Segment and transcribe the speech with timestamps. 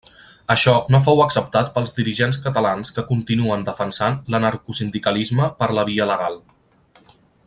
[0.53, 6.41] Això no fou acceptat pels dirigents catalans que continuen defensant l'anarcosindicalisme per la via legal.